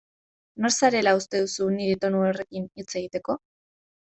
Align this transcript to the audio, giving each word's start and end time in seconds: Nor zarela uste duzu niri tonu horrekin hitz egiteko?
Nor 0.63 0.71
zarela 0.75 1.13
uste 1.19 1.41
duzu 1.43 1.67
niri 1.75 1.99
tonu 2.07 2.25
horrekin 2.31 2.67
hitz 2.83 2.89
egiteko? 3.03 3.39